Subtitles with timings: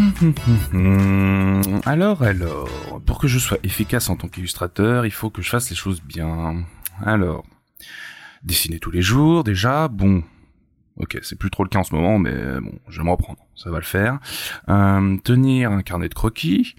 [1.84, 5.70] alors, alors, pour que je sois efficace en tant qu'illustrateur, il faut que je fasse
[5.70, 6.64] les choses bien.
[7.04, 7.44] Alors,
[8.42, 10.22] dessiner tous les jours, déjà, bon.
[10.96, 13.38] Ok, c'est plus trop le cas en ce moment, mais bon, je vais me reprendre,
[13.54, 14.18] ça va le faire.
[14.68, 16.74] Euh, tenir un carnet de croquis,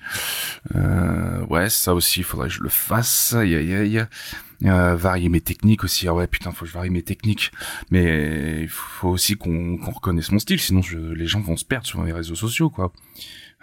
[0.76, 3.34] euh, ouais, ça aussi, il faudrait que je le fasse.
[3.34, 4.06] Aïe, aïe, aïe.
[4.66, 6.08] Euh, varier mes techniques aussi.
[6.08, 7.52] Ah ouais, putain, faut que je varie mes techniques.
[7.90, 10.82] Mais il faut aussi qu'on reconnaisse mon style, sinon
[11.16, 12.92] les gens vont se perdre sur mes réseaux sociaux, quoi.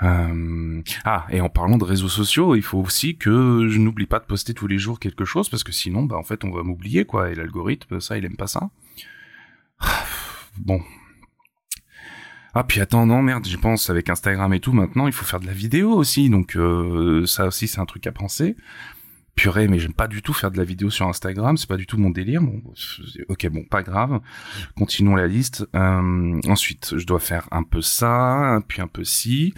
[0.03, 0.81] Euh...
[1.05, 4.25] Ah, et en parlant de réseaux sociaux, il faut aussi que je n'oublie pas de
[4.25, 7.05] poster tous les jours quelque chose, parce que sinon, bah en fait, on va m'oublier,
[7.05, 7.31] quoi.
[7.31, 8.71] Et l'algorithme, ça, il aime pas ça.
[10.61, 10.83] Bon,
[12.55, 15.39] ah puis attends non merde j'y pense avec Instagram et tout maintenant il faut faire
[15.39, 18.57] de la vidéo aussi donc euh, ça aussi c'est un truc à penser
[19.39, 21.87] purée, mais j'aime pas du tout faire de la vidéo sur Instagram, c'est pas du
[21.87, 22.43] tout mon délire.
[22.43, 22.61] Bon,
[23.29, 24.19] ok, bon, pas grave.
[24.77, 25.65] Continuons la liste.
[25.77, 29.55] Euh, ensuite, je dois faire un peu ça, puis un peu ci.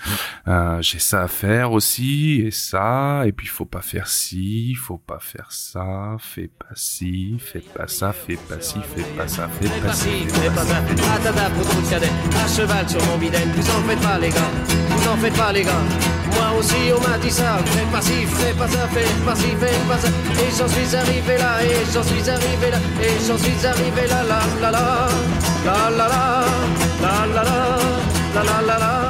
[0.46, 4.98] Euh, j'ai ça à faire aussi, et ça, et puis faut pas faire ci, faut
[4.98, 9.48] pas faire ça, fais pas ci, fais pas ça, fais pas ci, fais pas ça,
[9.48, 10.82] fais pas ci, fais pas ça.
[12.44, 14.52] À cheval sur mon bidel, vous en faites pas les gars,
[14.90, 15.84] vous en faites pas les gars.
[16.32, 19.48] Moi aussi on m'a dit ça, fais pas ci, fais pas ça, fais pas ci,
[19.58, 24.06] fais Et j'en suis arrivé là, et j'en suis arrivé là, et j'en suis arrivé
[24.08, 26.44] là, la la, la la la,
[27.02, 27.44] la la la,
[28.34, 29.09] la la la la.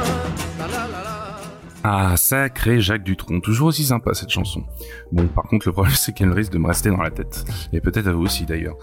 [1.83, 4.63] Ah, sacré Jacques Dutronc, toujours aussi sympa cette chanson.
[5.11, 7.43] Bon, par contre, le problème c'est qu'elle risque de me rester dans la tête.
[7.73, 8.75] Et peut-être à vous aussi d'ailleurs.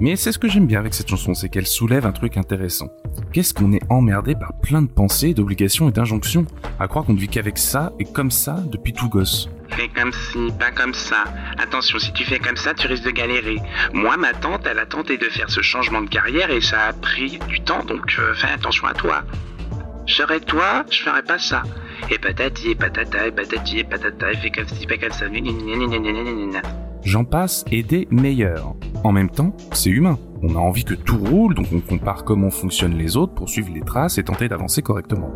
[0.00, 2.88] Mais c'est ce que j'aime bien avec cette chanson, c'est qu'elle soulève un truc intéressant.
[3.32, 6.44] Qu'est-ce qu'on est emmerdé par plein de pensées, d'obligations et d'injonctions
[6.80, 9.48] À croire qu'on ne vit qu'avec ça et comme ça depuis tout gosse.
[9.68, 11.24] Fais comme ci, pas comme ça.
[11.58, 13.58] Attention, si tu fais comme ça, tu risques de galérer.
[13.92, 16.92] Moi, ma tante, elle a tenté de faire ce changement de carrière et ça a
[16.92, 19.22] pris du temps, donc euh, fais attention à toi.
[20.08, 21.62] Serais toi, je ferais pas ça.
[27.02, 28.74] J'en passe et des meilleurs.
[29.04, 30.18] En même temps, c'est humain.
[30.42, 33.70] On a envie que tout roule, donc on compare comment fonctionnent les autres pour suivre
[33.72, 35.30] les traces et tenter d'avancer correctement.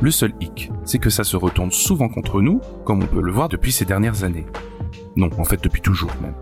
[0.00, 3.32] Le seul hic, c'est que ça se retourne souvent contre nous, comme on peut le
[3.32, 4.46] voir depuis ces dernières années.
[5.16, 6.34] Non, en fait depuis toujours même.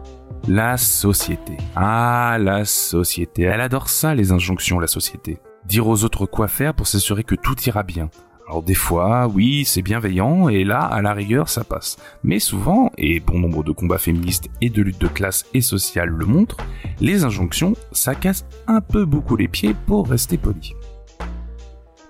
[0.48, 1.56] La société.
[1.76, 3.42] Ah, la société.
[3.42, 5.38] Elle adore ça, les injonctions, la société.
[5.66, 8.10] Dire aux autres quoi faire pour s'assurer que tout ira bien.
[8.46, 11.96] Alors des fois, oui, c'est bienveillant, et là, à la rigueur, ça passe.
[12.22, 16.10] Mais souvent, et bon nombre de combats féministes et de luttes de classe et sociales
[16.10, 16.58] le montrent,
[17.00, 20.74] les injonctions, ça casse un peu beaucoup les pieds pour rester poli.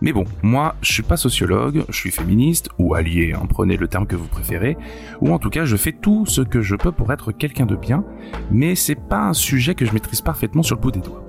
[0.01, 3.87] Mais bon, moi, je suis pas sociologue, je suis féministe, ou allié, hein, prenez le
[3.87, 4.77] terme que vous préférez,
[5.21, 7.77] ou en tout cas, je fais tout ce que je peux pour être quelqu'un de
[7.77, 8.05] bien,
[8.51, 11.25] mais c'est pas un sujet que je maîtrise parfaitement sur le bout des doigts.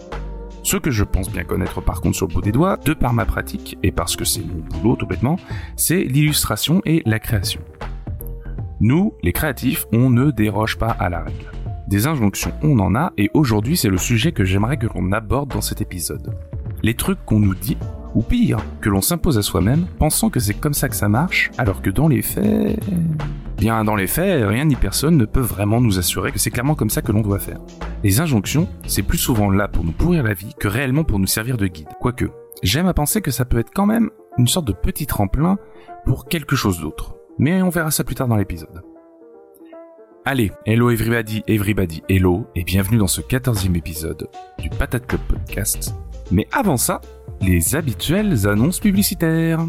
[0.66, 3.14] Ce que je pense bien connaître par contre sur le bout des doigts, de par
[3.14, 5.38] ma pratique, et parce que c'est mon boulot tout bêtement,
[5.76, 7.62] c'est l'illustration et la création.
[8.80, 11.52] Nous, les créatifs, on ne déroge pas à la règle.
[11.88, 15.52] Des injonctions, on en a, et aujourd'hui c'est le sujet que j'aimerais que l'on aborde
[15.52, 16.36] dans cet épisode.
[16.82, 17.78] Les trucs qu'on nous dit,
[18.16, 21.52] ou pire, que l'on s'impose à soi-même, pensant que c'est comme ça que ça marche,
[21.58, 22.80] alors que dans les faits...
[23.58, 26.76] Bien, dans les faits, rien ni personne ne peut vraiment nous assurer que c'est clairement
[26.76, 27.60] comme ça que l'on doit faire.
[28.04, 31.28] Les injonctions, c'est plus souvent là pour nous pourrir la vie que réellement pour nous
[31.28, 31.88] servir de guide.
[32.02, 32.26] Quoique,
[32.64, 35.58] j'aime à penser que ça peut être quand même une sorte de petit tremplin
[36.06, 37.16] pour quelque chose d'autre.
[37.38, 38.82] Mais on verra ça plus tard dans l'épisode.
[40.26, 44.28] Allez, hello everybody, everybody, hello, et bienvenue dans ce 14e épisode
[44.58, 45.94] du Patate Club Podcast.
[46.32, 47.02] Mais avant ça,
[47.42, 49.60] les habituelles annonces publicitaires.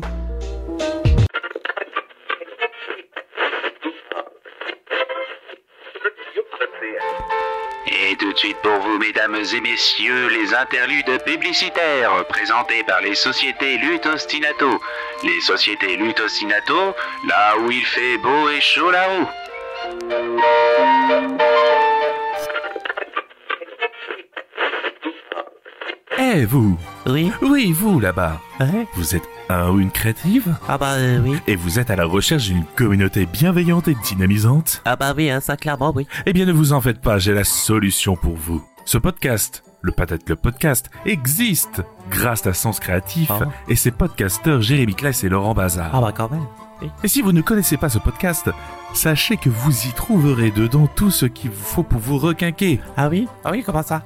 [7.86, 13.14] Et tout de suite pour vous, mesdames et messieurs, les interludes publicitaires présentés par les
[13.14, 14.80] sociétés Lutostinato.
[15.22, 16.94] Les sociétés Lutostinato,
[17.28, 19.26] là où il fait beau et chaud là-haut.
[26.34, 26.76] Eh vous
[27.06, 30.56] Oui Oui, vous là-bas Ouais Vous êtes un ou une créative?
[30.68, 31.36] Ah bah euh, oui.
[31.46, 34.82] Et vous êtes à la recherche d'une communauté bienveillante et dynamisante?
[34.84, 36.06] Ah bah oui, hein, ça clairement oui.
[36.26, 38.64] Eh bien ne vous en faites pas, j'ai la solution pour vous.
[38.84, 43.44] Ce podcast, le Patate Club Podcast, existe grâce à Sens Créatif Ah.
[43.68, 45.90] et ses podcasteurs Jérémy Claes et Laurent Bazar.
[45.92, 46.46] Ah bah quand même.
[47.04, 48.50] Et si vous ne connaissez pas ce podcast,
[48.92, 52.80] sachez que vous y trouverez dedans tout ce qu'il vous faut pour vous requinquer.
[52.96, 53.28] Ah oui?
[53.44, 54.02] Ah oui, comment ça?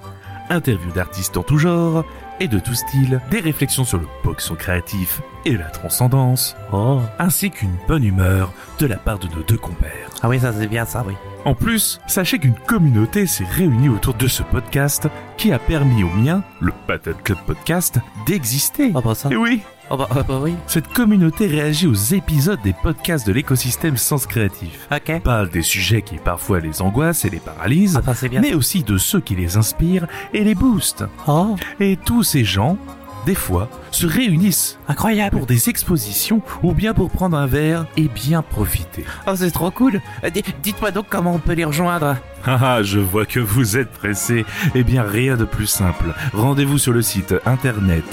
[0.51, 2.05] Interviews d'artistes en tout genre
[2.41, 7.01] et de tout style, des réflexions sur le boxon créatif et la transcendance, Oh.
[7.19, 10.09] ainsi qu'une bonne humeur de la part de nos deux compères.
[10.23, 11.15] Ah oui, ça c'est bien ça, oui.
[11.45, 16.09] En plus, sachez qu'une communauté s'est réunie autour de ce podcast qui a permis au
[16.11, 18.93] mien, le Patate Club Podcast, d'exister.
[18.95, 19.29] Ah bah ça.
[19.31, 19.63] Et oui,
[19.93, 20.55] Oh bah, ah bah oui.
[20.69, 24.87] cette communauté réagit aux épisodes des podcasts de l'écosystème Sens Créatif.
[24.93, 25.21] Ok.
[25.23, 28.41] Parle des sujets qui parfois les angoissent et les paralysent, Ah bah bien.
[28.41, 31.05] mais aussi de ceux qui les inspirent et les boostent.
[31.27, 32.79] Oh, Et tous ces gens,
[33.27, 35.37] des fois, se réunissent incroyable.
[35.37, 39.05] pour des expositions ou bien pour prendre un verre et bien profiter.
[39.27, 40.01] Oh, c'est trop cool.
[40.25, 42.17] Euh, di- Dites-moi donc comment on peut les rejoindre.
[42.47, 44.45] Ah, ah, je vois que vous êtes pressé.
[44.75, 46.15] Eh bien, rien de plus simple.
[46.33, 48.05] Rendez-vous sur le site internet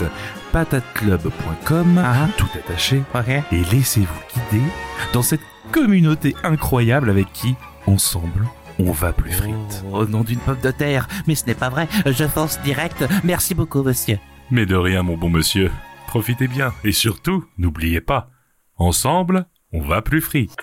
[0.52, 2.28] patateclub.com, Ah.
[2.38, 3.04] tout attaché,
[3.52, 4.64] et laissez-vous guider
[5.14, 7.56] dans cette communauté incroyable avec qui,
[7.86, 8.46] ensemble,
[8.80, 9.84] on va plus frites.
[9.92, 11.08] Oh, au nom d'une pomme de terre.
[11.28, 11.88] Mais ce n'est pas vrai.
[12.06, 13.06] Je fonce direct.
[13.24, 14.20] Merci beaucoup, monsieur.
[14.50, 15.72] Mais de rien, mon bon monsieur.
[16.08, 16.74] Profitez bien.
[16.84, 18.30] Et surtout, n'oubliez pas,
[18.78, 20.56] ensemble, on va plus frites.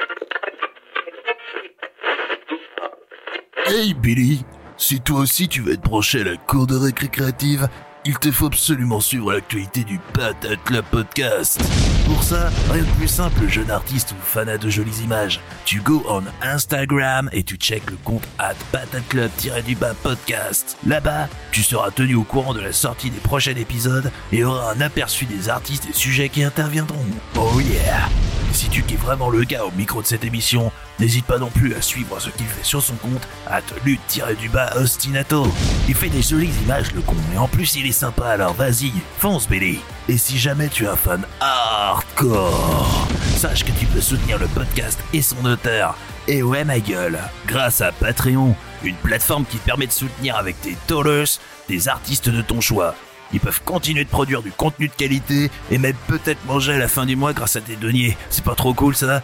[3.66, 4.44] Hey Billy,
[4.76, 7.68] si toi aussi tu veux être branché à la cour de récré créative,
[8.06, 11.60] il te faut absolument suivre l'actualité du Patate Club Podcast.
[12.06, 15.40] Pour ça, rien de plus simple, jeune artiste ou fanat de jolies images.
[15.64, 20.76] Tu go on Instagram et tu check le compte at patateclub-du-bas podcast.
[20.86, 24.80] Là-bas, tu seras tenu au courant de la sortie des prochains épisodes et auras un
[24.80, 27.06] aperçu des artistes et sujets qui interviendront.
[27.36, 28.08] Oh yeah
[28.54, 31.74] si tu kiffes vraiment le gars au micro de cette émission, n'hésite pas non plus
[31.74, 35.46] à suivre ce qu'il fait sur son compte, at lutte-du-bas ostinato.
[35.88, 38.92] Il fait des jolies images le con, mais en plus il est sympa, alors vas-y,
[39.18, 39.80] fonce Billy.
[40.08, 44.98] Et si jamais tu es un fan hardcore, sache que tu peux soutenir le podcast
[45.12, 45.96] et son auteur.
[46.28, 50.60] Et ouais ma gueule, grâce à Patreon, une plateforme qui te permet de soutenir avec
[50.60, 51.26] tes dollars
[51.68, 52.94] des artistes de ton choix.
[53.32, 56.88] Ils peuvent continuer de produire du contenu de qualité et même peut-être manger à la
[56.88, 58.16] fin du mois grâce à tes deniers.
[58.30, 59.22] C'est pas trop cool ça?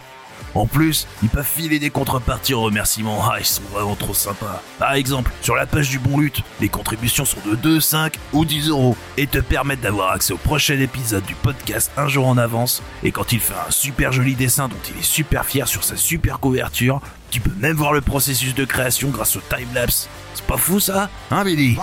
[0.53, 3.19] En plus, ils peuvent filer des contreparties en remerciement.
[3.23, 4.61] Ah, ils sont vraiment trop sympas.
[4.79, 8.45] Par exemple, sur la page du Bon Lutte, les contributions sont de 2, 5 ou
[8.45, 12.37] 10 euros et te permettent d'avoir accès au prochain épisode du podcast un jour en
[12.37, 12.81] avance.
[13.03, 15.95] Et quand il fait un super joli dessin dont il est super fier sur sa
[15.95, 17.01] super couverture,
[17.31, 20.07] tu peux même voir le processus de création grâce au timelapse.
[20.33, 21.77] C'est pas fou ça Hein Billy?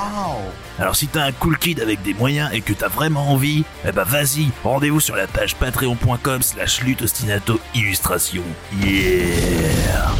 [0.78, 3.92] Alors si t'as un cool kid avec des moyens et que t'as vraiment envie, eh
[3.92, 8.42] ben vas-y, rendez-vous sur la page patreon.com slash luttostinato illustration.
[8.82, 10.12] Yeah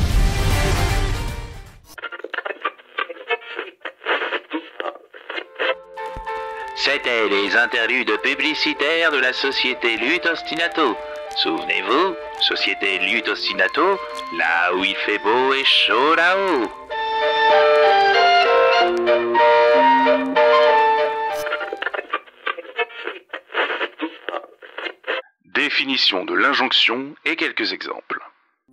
[6.76, 10.96] C'était les interludes publicitaires de la société Lutostinato.
[11.42, 13.96] Souvenez-vous, société Lutostinato,
[14.36, 16.66] là où il fait beau et chaud là-haut.
[25.54, 28.18] Définition de l'injonction et quelques exemples.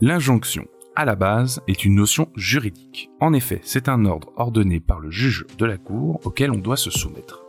[0.01, 3.12] L'injonction, à la base, est une notion juridique.
[3.20, 6.78] En effet, c'est un ordre ordonné par le juge de la cour auquel on doit
[6.78, 7.44] se soumettre.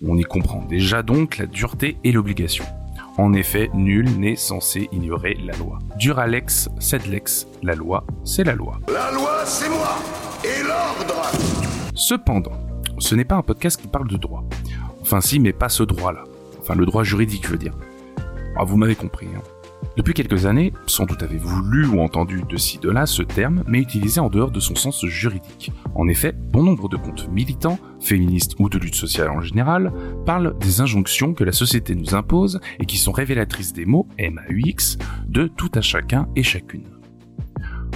[0.00, 2.64] On y comprend déjà donc la dureté et l'obligation.
[3.16, 5.78] En effet, nul n'est censé ignorer la loi.
[5.96, 8.80] Duralex, sed lex, la loi, c'est la loi.
[8.92, 9.96] La loi, c'est moi
[10.42, 11.22] Et l'ordre
[11.94, 12.52] Cependant,
[12.98, 14.42] ce n'est pas un podcast qui parle de droit.
[15.00, 16.24] Enfin si, mais pas ce droit-là.
[16.60, 17.74] Enfin le droit juridique, je veux dire.
[18.56, 19.28] Ah, vous m'avez compris.
[19.36, 19.42] hein.
[19.96, 23.62] Depuis quelques années, sans doute avez-vous lu ou entendu de ci de là ce terme,
[23.66, 25.72] mais utilisé en dehors de son sens juridique.
[25.94, 29.92] En effet, bon nombre de comptes militants, féministes ou de lutte sociale en général,
[30.26, 34.98] parlent des injonctions que la société nous impose et qui sont révélatrices des mots MAUX
[35.26, 36.93] de tout à chacun et chacune.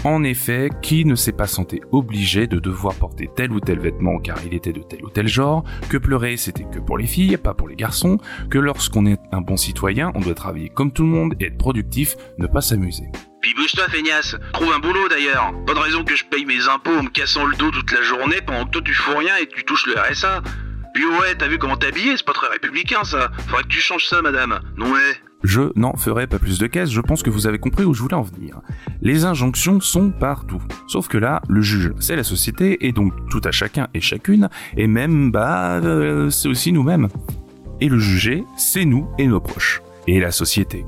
[0.05, 4.19] En effet, qui ne s'est pas senti obligé de devoir porter tel ou tel vêtement
[4.21, 7.37] car il était de tel ou tel genre, que pleurer c'était que pour les filles,
[7.37, 11.03] pas pour les garçons, que lorsqu'on est un bon citoyen, on doit travailler comme tout
[11.03, 13.11] le monde et être productif, ne pas s'amuser.
[13.41, 14.37] Puis bouge-toi, feignasse.
[14.53, 15.53] Trouve un boulot d'ailleurs.
[15.67, 18.03] Pas de raison que je paye mes impôts en me cassant le dos toute la
[18.03, 20.43] journée pendant que toi tu fous rien et tu touches le RSA.
[20.95, 23.31] Puis ouais, t'as vu comment t'es habillé C'est pas très républicain ça.
[23.49, 24.61] Faudrait que tu changes ça, madame.
[24.77, 25.28] Non ouais.
[25.45, 28.03] Je n'en ferai pas plus de caisse, je pense que vous avez compris où je
[28.03, 28.61] voulais en venir.
[29.03, 30.61] Les injonctions sont partout.
[30.89, 34.49] Sauf que là, le juge, c'est la société, et donc tout à chacun et chacune,
[34.77, 37.09] et même, bah, euh, c'est aussi nous-mêmes.
[37.81, 39.81] Et le jugé, c'est nous et nos proches.
[40.09, 40.85] Et la société.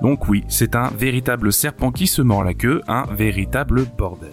[0.00, 4.30] Donc oui, c'est un véritable serpent qui se mord la queue, un véritable bordel.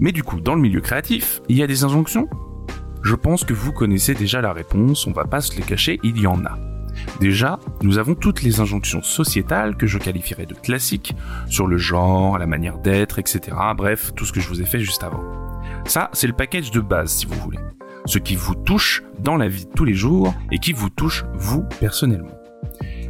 [0.00, 2.28] Mais du coup, dans le milieu créatif, il y a des injonctions?
[3.04, 6.18] Je pense que vous connaissez déjà la réponse, on va pas se les cacher, il
[6.18, 6.73] y en a.
[7.20, 11.14] Déjà, nous avons toutes les injonctions sociétales que je qualifierais de classiques,
[11.48, 13.56] sur le genre, la manière d'être, etc.
[13.76, 15.22] Bref, tout ce que je vous ai fait juste avant.
[15.86, 17.58] Ça, c'est le package de base, si vous voulez.
[18.06, 21.24] Ce qui vous touche dans la vie de tous les jours et qui vous touche
[21.34, 22.34] vous personnellement.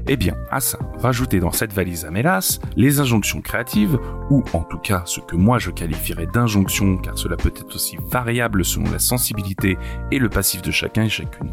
[0.07, 3.99] Eh bien, à ça, rajoutez dans cette valise à mélasse les injonctions créatives,
[4.29, 7.97] ou en tout cas ce que moi je qualifierais d'injonctions, car cela peut être aussi
[8.11, 9.79] variable selon la sensibilité
[10.11, 11.53] et le passif de chacun et chacune.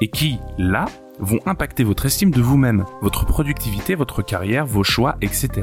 [0.00, 0.84] Et qui, là,
[1.18, 5.62] vont impacter votre estime de vous-même, votre productivité, votre carrière, vos choix, etc.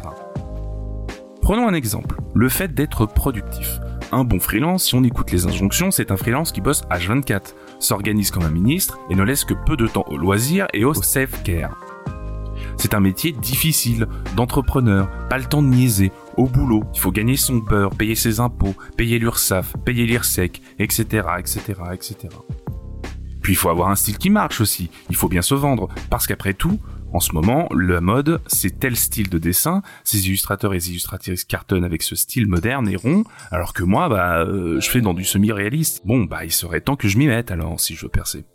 [1.41, 3.79] Prenons un exemple, le fait d'être productif.
[4.11, 8.31] Un bon freelance, si on écoute les injonctions, c'est un freelance qui bosse H24, s'organise
[8.31, 11.77] comme un ministre et ne laisse que peu de temps au loisir et au self-care.
[12.77, 17.37] C'est un métier difficile, d'entrepreneur, pas le temps de niaiser, au boulot, il faut gagner
[17.37, 22.29] son beurre, payer ses impôts, payer l'URSSAF, payer l'IRSEC, etc., etc., etc.
[23.43, 26.25] Puis il faut avoir un style qui marche aussi, il faut bien se vendre, parce
[26.25, 26.79] qu'après tout,
[27.13, 31.83] en ce moment, la mode, c'est tel style de dessin, ces illustrateurs et illustratrices cartonnent
[31.83, 35.23] avec ce style moderne et rond, alors que moi, bah, euh, je fais dans du
[35.23, 36.01] semi-réaliste.
[36.05, 38.45] Bon, bah, il serait temps que je m'y mette alors, si je veux percer.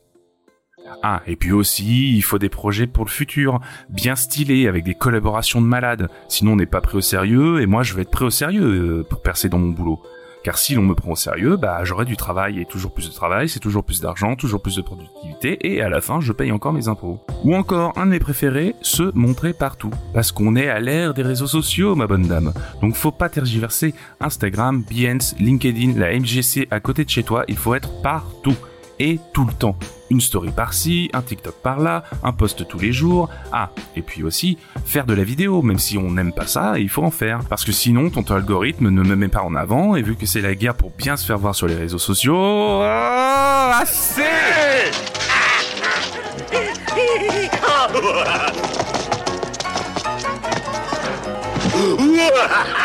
[1.03, 4.95] Ah, et puis aussi, il faut des projets pour le futur, bien stylés, avec des
[4.95, 6.09] collaborations de malades.
[6.29, 8.63] Sinon, on n'est pas pris au sérieux, et moi, je vais être pris au sérieux
[8.63, 10.03] euh, pour percer dans mon boulot.
[10.49, 13.15] Car si l'on me prend au sérieux, bah j'aurai du travail et toujours plus de
[13.15, 16.53] travail, c'est toujours plus d'argent, toujours plus de productivité et à la fin je paye
[16.53, 17.21] encore mes impôts.
[17.45, 19.91] Ou encore un de mes préférés, se montrer partout.
[20.15, 22.55] Parce qu'on est à l'ère des réseaux sociaux, ma bonne dame.
[22.81, 23.93] Donc faut pas tergiverser.
[24.21, 28.57] Instagram, Behance, LinkedIn, la MGC à côté de chez toi, il faut être partout
[28.99, 29.77] et tout le temps.
[30.11, 33.29] Une story par-ci, un TikTok par-là, un post tous les jours.
[33.53, 36.89] Ah, et puis aussi, faire de la vidéo, même si on n'aime pas ça, il
[36.89, 37.41] faut en faire.
[37.49, 40.41] Parce que sinon, ton algorithme ne me met pas en avant, et vu que c'est
[40.41, 42.37] la guerre pour bien se faire voir sur les réseaux sociaux...
[42.37, 44.23] Oh, assez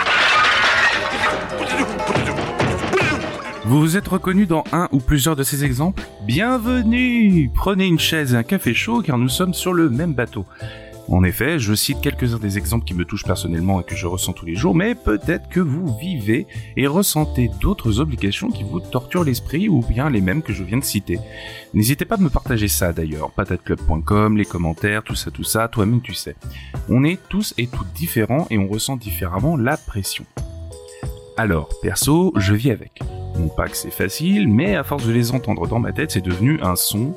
[3.65, 8.33] Vous vous êtes reconnu dans un ou plusieurs de ces exemples Bienvenue Prenez une chaise
[8.33, 10.45] et un café chaud car nous sommes sur le même bateau.
[11.07, 14.33] En effet, je cite quelques-uns des exemples qui me touchent personnellement et que je ressens
[14.33, 19.23] tous les jours, mais peut-être que vous vivez et ressentez d'autres obligations qui vous torturent
[19.23, 21.19] l'esprit ou bien les mêmes que je viens de citer.
[21.73, 26.01] N'hésitez pas à me partager ça d'ailleurs, patateclub.com, les commentaires, tout ça, tout ça, toi-même
[26.01, 26.35] tu sais.
[26.89, 30.25] On est tous et toutes différents et on ressent différemment la pression.
[31.35, 32.99] Alors, perso, je vis avec.
[33.39, 36.21] Non pas que c'est facile, mais à force de les entendre dans ma tête, c'est
[36.21, 37.15] devenu un son,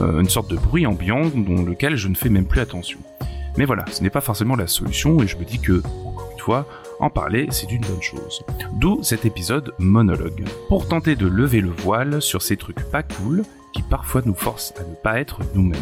[0.00, 2.98] euh, une sorte de bruit ambiant dont lequel je ne fais même plus attention.
[3.56, 6.40] Mais voilà, ce n'est pas forcément la solution et je me dis que, encore une
[6.40, 6.66] fois,
[6.98, 8.42] en parler, c'est une bonne chose.
[8.74, 13.44] D'où cet épisode monologue, pour tenter de lever le voile sur ces trucs pas cool
[13.72, 15.80] qui parfois nous forcent à ne pas être nous-mêmes.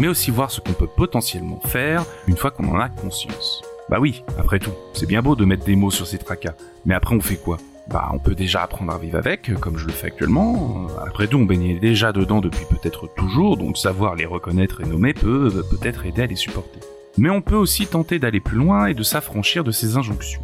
[0.00, 3.62] Mais aussi voir ce qu'on peut potentiellement faire une fois qu'on en a conscience.
[3.88, 6.94] Bah oui, après tout, c'est bien beau de mettre des mots sur ces tracas, mais
[6.94, 7.58] après on fait quoi?
[7.90, 10.86] Bah, on peut déjà apprendre à vivre avec, comme je le fais actuellement.
[11.04, 15.14] Après tout, on baignait déjà dedans depuis peut-être toujours, donc savoir les reconnaître et nommer
[15.14, 16.78] peut peut-être aider à les supporter.
[17.18, 20.40] Mais on peut aussi tenter d'aller plus loin et de s'affranchir de ces injonctions.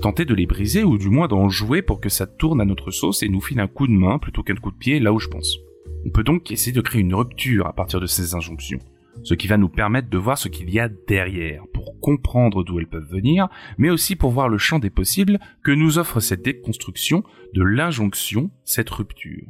[0.00, 2.90] Tenter de les briser ou du moins d'en jouer pour que ça tourne à notre
[2.90, 5.18] sauce et nous file un coup de main plutôt qu'un coup de pied là où
[5.18, 5.58] je pense.
[6.06, 8.80] On peut donc essayer de créer une rupture à partir de ces injonctions
[9.22, 12.78] ce qui va nous permettre de voir ce qu'il y a derrière, pour comprendre d'où
[12.78, 13.48] elles peuvent venir,
[13.78, 17.24] mais aussi pour voir le champ des possibles que nous offre cette déconstruction
[17.54, 19.46] de l'injonction, cette rupture.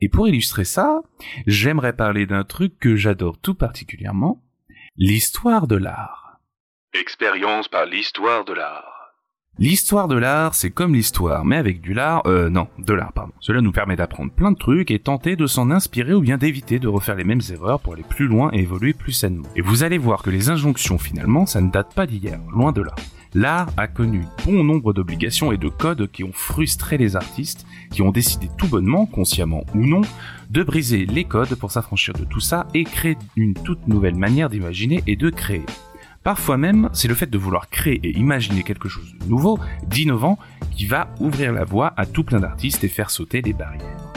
[0.00, 1.02] Et pour illustrer ça,
[1.46, 4.42] j'aimerais parler d'un truc que j'adore tout particulièrement,
[4.96, 6.40] l'histoire de l'art.
[6.92, 8.91] Expérience par l'histoire de l'art.
[9.58, 13.34] L'histoire de l'art, c'est comme l'histoire, mais avec du lard, euh, non, de l'art, pardon.
[13.38, 16.78] Cela nous permet d'apprendre plein de trucs et tenter de s'en inspirer ou bien d'éviter
[16.78, 19.46] de refaire les mêmes erreurs pour aller plus loin et évoluer plus sainement.
[19.54, 22.80] Et vous allez voir que les injonctions, finalement, ça ne date pas d'hier, loin de
[22.80, 22.94] là.
[23.34, 28.00] L'art a connu bon nombre d'obligations et de codes qui ont frustré les artistes, qui
[28.00, 30.00] ont décidé tout bonnement, consciemment ou non,
[30.48, 34.48] de briser les codes pour s'affranchir de tout ça et créer une toute nouvelle manière
[34.48, 35.64] d'imaginer et de créer.
[36.22, 40.38] Parfois même, c'est le fait de vouloir créer et imaginer quelque chose de nouveau, d'innovant,
[40.70, 44.12] qui va ouvrir la voie à tout plein d'artistes et faire sauter les barrières.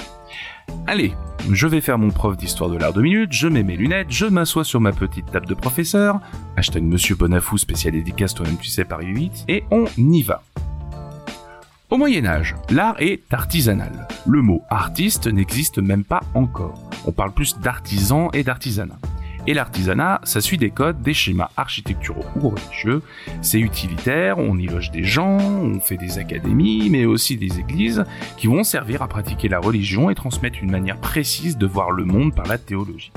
[0.88, 1.14] Allez,
[1.52, 4.26] je vais faire mon prof d'histoire de l'art de minutes, je mets mes lunettes, je
[4.26, 6.20] m'assois sur ma petite table de professeur,
[6.56, 10.44] hashtag Monsieur Bonafou spécial dédicace toi-même tu sais Paris 8, et on y va.
[11.90, 14.08] Au Moyen Âge, l'art est artisanal.
[14.28, 16.90] Le mot artiste n'existe même pas encore.
[17.06, 18.98] On parle plus d'artisan et d'artisanat.
[19.48, 23.04] Et l'artisanat, ça suit des codes, des schémas architecturaux ou religieux.
[23.42, 28.04] C'est utilitaire, on y loge des gens, on fait des académies, mais aussi des églises
[28.38, 32.06] qui vont servir à pratiquer la religion et transmettre une manière précise de voir le
[32.06, 33.12] monde par la théologie.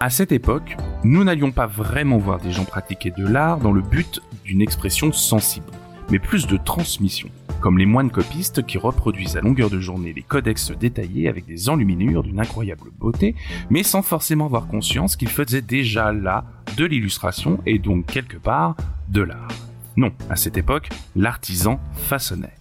[0.00, 3.82] À cette époque, nous n'allions pas vraiment voir des gens pratiquer de l'art dans le
[3.82, 5.70] but d'une expression sensible,
[6.10, 7.28] mais plus de transmission
[7.62, 11.68] comme les moines copistes qui reproduisent à longueur de journée les codex détaillés avec des
[11.68, 13.36] enluminures d'une incroyable beauté,
[13.70, 16.44] mais sans forcément avoir conscience qu'ils faisaient déjà là
[16.76, 18.76] de l'illustration et donc quelque part
[19.08, 19.48] de l'art.
[19.96, 22.56] Non, à cette époque, l'artisan façonnait.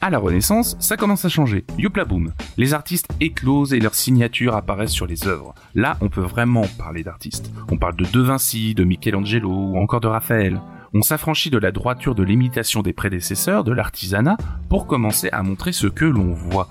[0.00, 1.64] À la Renaissance, ça commence à changer.
[1.78, 2.32] Youpla boom.
[2.56, 5.54] Les artistes éclosent et leurs signatures apparaissent sur les œuvres.
[5.74, 7.52] Là, on peut vraiment parler d'artistes.
[7.70, 10.60] On parle de De Vinci, de Michelangelo ou encore de Raphaël
[10.96, 14.38] on s'affranchit de la droiture de l'imitation des prédécesseurs, de l'artisanat,
[14.70, 16.68] pour commencer à montrer ce que l'on voit.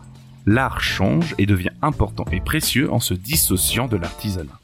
[0.48, 4.60] L'art change et devient important et précieux en se dissociant de l'artisanat.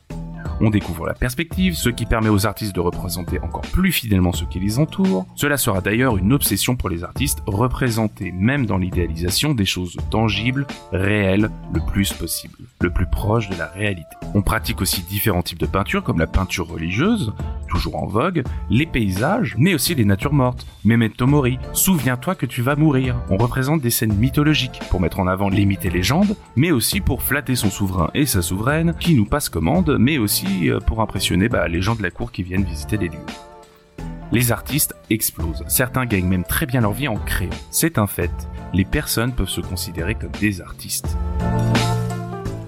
[0.63, 4.45] On découvre la perspective, ce qui permet aux artistes de représenter encore plus fidèlement ce
[4.45, 5.25] qui les entoure.
[5.33, 10.67] Cela sera d'ailleurs une obsession pour les artistes, représenter même dans l'idéalisation des choses tangibles,
[10.91, 14.15] réelles, le plus possible, le plus proche de la réalité.
[14.35, 17.33] On pratique aussi différents types de peinture comme la peinture religieuse,
[17.67, 20.67] toujours en vogue, les paysages, mais aussi les natures mortes.
[20.85, 23.15] Memento Mori, souviens-toi que tu vas mourir.
[23.31, 27.01] On représente des scènes mythologiques pour mettre en avant les mythes et légendes, mais aussi
[27.01, 31.01] pour flatter son souverain et sa souveraine qui nous passe commande, mais aussi euh, pour
[31.01, 33.25] impressionner bah, les gens de la cour qui viennent visiter les lieux.
[34.31, 35.63] Les artistes explosent.
[35.67, 37.49] Certains gagnent même très bien leur vie en créant.
[37.69, 38.31] C'est un fait.
[38.73, 41.17] Les personnes peuvent se considérer comme des artistes.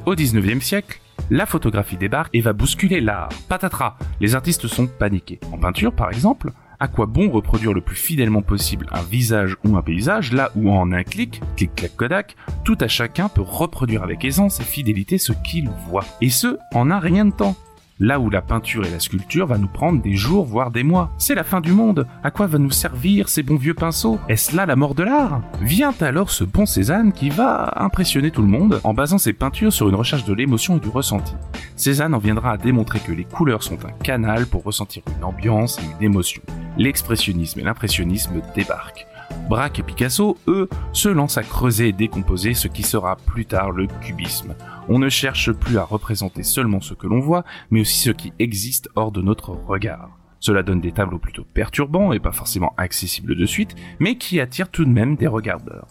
[0.06, 1.00] Au 19e siècle,
[1.30, 3.30] la photographie débarque et va bousculer l'art.
[3.48, 5.40] Patatras, les artistes sont paniqués.
[5.54, 9.78] En peinture, par exemple, à quoi bon reproduire le plus fidèlement possible un visage ou
[9.78, 14.04] un paysage là où en un clic, clic clac Kodak, tout à chacun peut reproduire
[14.04, 16.04] avec aisance et fidélité ce qu'il voit.
[16.20, 17.56] Et ce, en un rien de temps.
[18.00, 21.12] Là où la peinture et la sculpture va nous prendre des jours, voire des mois.
[21.20, 22.08] C'est la fin du monde.
[22.24, 24.20] À quoi va nous servir ces bons vieux pinceaux?
[24.28, 25.42] Est-ce là la mort de l'art?
[25.62, 29.72] Vient alors ce bon Cézanne qui va impressionner tout le monde en basant ses peintures
[29.72, 31.36] sur une recherche de l'émotion et du ressenti.
[31.76, 35.78] Cézanne en viendra à démontrer que les couleurs sont un canal pour ressentir une ambiance
[35.80, 36.42] et une émotion.
[36.78, 39.06] L'expressionnisme et l'impressionnisme débarquent.
[39.50, 43.72] Braque et Picasso, eux, se lancent à creuser et décomposer ce qui sera plus tard
[43.72, 44.56] le cubisme.
[44.88, 48.34] On ne cherche plus à représenter seulement ce que l'on voit, mais aussi ce qui
[48.40, 50.18] existe hors de notre regard.
[50.40, 54.72] Cela donne des tableaux plutôt perturbants et pas forcément accessibles de suite, mais qui attirent
[54.72, 55.88] tout de même des regardeurs.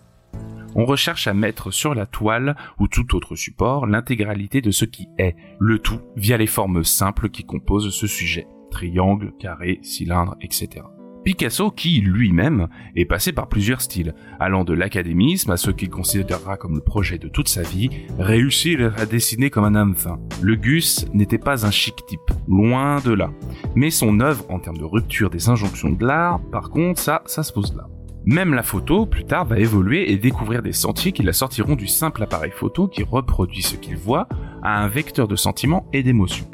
[0.74, 5.08] On recherche à mettre sur la toile ou tout autre support l'intégralité de ce qui
[5.18, 10.82] est, le tout via les formes simples qui composent ce sujet, triangle, carré, cylindre, etc.
[11.24, 16.56] Picasso qui, lui-même, est passé par plusieurs styles, allant de l'académisme à ce qu'il considérera
[16.56, 20.18] comme le projet de toute sa vie, réussir à dessiner comme un homme fin.
[20.40, 23.30] Le Gus n'était pas un chic type, loin de là.
[23.76, 27.42] Mais son œuvre, en termes de rupture des injonctions de l'art, par contre, ça, ça
[27.42, 27.86] se pose là.
[28.24, 31.88] Même la photo, plus tard, va évoluer et découvrir des sentiers qui la sortiront du
[31.88, 34.28] simple appareil photo qui reproduit ce qu'il voit
[34.62, 36.48] à un vecteur de sentiments et d'émotions.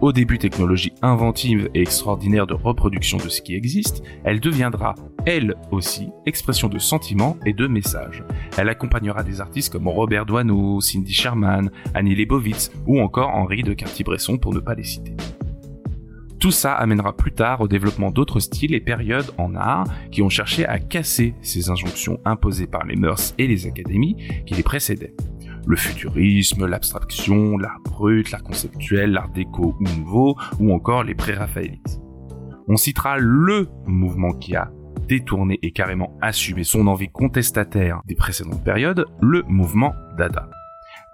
[0.00, 4.94] Au début technologie inventive et extraordinaire de reproduction de ce qui existe, elle deviendra,
[5.26, 8.24] elle aussi, expression de sentiments et de messages.
[8.56, 13.74] Elle accompagnera des artistes comme Robert Doisneau, Cindy Sherman, Annie Leibovitz ou encore Henri de
[13.74, 15.12] Cartier-Bresson pour ne pas les citer.
[16.38, 20.30] Tout ça amènera plus tard au développement d'autres styles et périodes en art qui ont
[20.30, 25.12] cherché à casser ces injonctions imposées par les mœurs et les académies qui les précédaient
[25.66, 32.00] le futurisme, l'abstraction, l'art brut, l'art conceptuel, l'art déco ou nouveau, ou encore les pré-raphaélites.
[32.68, 34.70] On citera LE mouvement qui a
[35.08, 40.48] détourné et carrément assumé son envie contestataire des précédentes périodes, le mouvement Dada.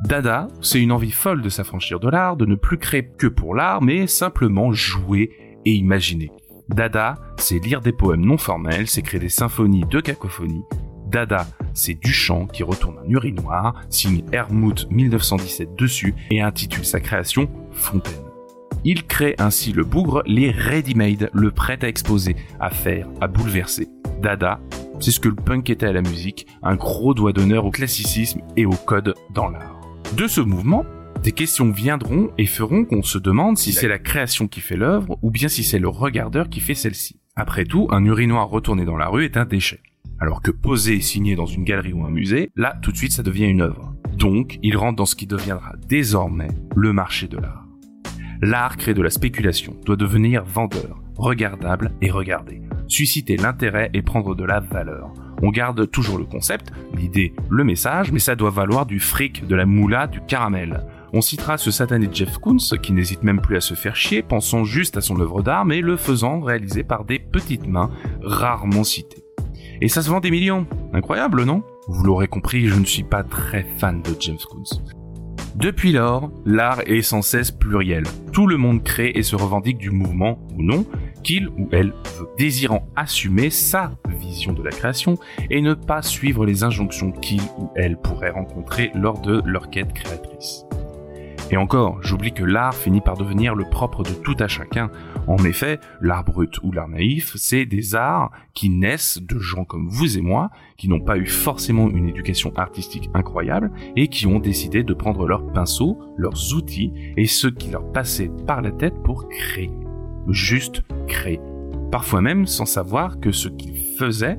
[0.02, 3.54] Dada, c'est une envie folle de s'affranchir de l'art, de ne plus créer que pour
[3.54, 5.30] l'art, mais simplement jouer
[5.64, 6.30] et imaginer.
[6.68, 10.64] Dada, c'est lire des poèmes non formels, c'est créer des symphonies de cacophonie,
[11.06, 17.48] Dada, c'est Duchamp qui retourne un urinoir, signe Hermout 1917 dessus et intitule sa création
[17.70, 18.14] Fontaine.
[18.84, 23.88] Il crée ainsi le bougre, les ready-made, le prêt à exposer, à faire, à bouleverser.
[24.22, 24.60] Dada,
[25.00, 28.40] c'est ce que le punk était à la musique, un gros doigt d'honneur au classicisme
[28.56, 29.80] et au code dans l'art.
[30.16, 30.84] De ce mouvement,
[31.22, 35.18] Des questions viendront et feront qu'on se demande si c'est la création qui fait l'œuvre
[35.22, 37.18] ou bien si c'est le regardeur qui fait celle-ci.
[37.34, 39.80] Après tout, un urinoir retourné dans la rue est un déchet.
[40.18, 43.12] Alors que poser et signer dans une galerie ou un musée, là, tout de suite,
[43.12, 43.94] ça devient une œuvre.
[44.16, 47.66] Donc, il rentre dans ce qui deviendra désormais le marché de l'art.
[48.40, 54.34] L'art crée de la spéculation, doit devenir vendeur, regardable et regardé, susciter l'intérêt et prendre
[54.34, 55.12] de la valeur.
[55.42, 59.54] On garde toujours le concept, l'idée, le message, mais ça doit valoir du fric, de
[59.54, 60.80] la moula, du caramel.
[61.12, 64.64] On citera ce satané Jeff Koons qui n'hésite même plus à se faire chier, pensant
[64.64, 67.90] juste à son œuvre d'art, mais le faisant réalisé par des petites mains
[68.22, 69.25] rarement citées.
[69.80, 70.66] Et ça se vend des millions.
[70.92, 71.62] Incroyable, non?
[71.88, 74.82] Vous l'aurez compris, je ne suis pas très fan de James Koons.
[75.56, 78.04] Depuis lors, l'art est sans cesse pluriel.
[78.30, 80.84] Tout le monde crée et se revendique du mouvement, ou non,
[81.22, 85.16] qu'il ou elle veut, désirant assumer sa vision de la création
[85.48, 89.94] et ne pas suivre les injonctions qu'il ou elle pourrait rencontrer lors de leur quête
[89.94, 90.66] créatrice.
[91.52, 94.90] Et encore, j'oublie que l'art finit par devenir le propre de tout à chacun.
[95.28, 99.88] En effet, l'art brut ou l'art naïf, c'est des arts qui naissent de gens comme
[99.88, 104.40] vous et moi, qui n'ont pas eu forcément une éducation artistique incroyable, et qui ont
[104.40, 109.00] décidé de prendre leurs pinceaux, leurs outils, et ce qui leur passait par la tête
[109.04, 109.70] pour créer.
[110.28, 111.40] Juste créer.
[111.92, 114.38] Parfois même sans savoir que ce qu'ils faisaient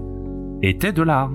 [0.62, 1.32] était de l'art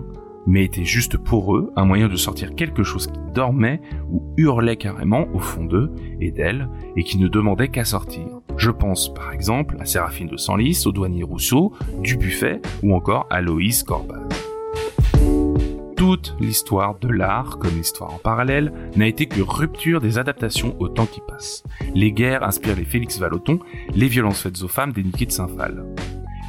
[0.46, 4.76] mais était juste pour eux un moyen de sortir quelque chose qui dormait ou hurlait
[4.76, 8.26] carrément au fond d'eux et d'elles et qui ne demandait qu'à sortir.
[8.56, 13.40] Je pense par exemple à Séraphine de Senlis, au douanier Rousseau, Dubuffet ou encore à
[13.40, 14.28] Loïs Corbin.
[15.96, 20.88] Toute l'histoire de l'art, comme l'histoire en parallèle, n'a été que rupture des adaptations au
[20.88, 21.62] temps qui passe.
[21.94, 23.60] Les guerres inspirent les Félix Vallotton,
[23.94, 25.84] les violences faites aux femmes des Niki de Saint-Phal.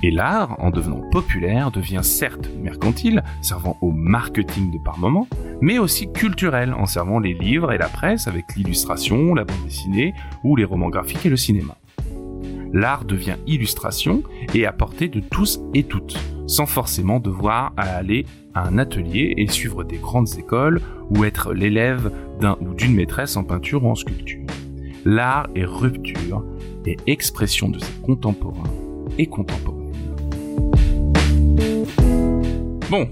[0.05, 5.27] Et l'art, en devenant populaire, devient certes mercantile, servant au marketing de par moment,
[5.61, 10.13] mais aussi culturel, en servant les livres et la presse avec l'illustration, la bande dessinée
[10.43, 11.77] ou les romans graphiques et le cinéma.
[12.73, 18.67] L'art devient illustration et à portée de tous et toutes, sans forcément devoir aller à
[18.67, 22.11] un atelier et suivre des grandes écoles ou être l'élève
[22.41, 24.41] d'un ou d'une maîtresse en peinture ou en sculpture.
[25.05, 26.43] L'art est rupture
[26.85, 28.69] et expression de ses contemporains
[29.17, 29.82] et contemporains.
[32.89, 33.07] Bon,